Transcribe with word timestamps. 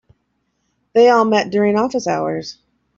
They 0.95 1.09
all 1.09 1.25
met 1.25 1.51
during 1.51 1.77
office 1.77 2.07
hours. 2.07 2.57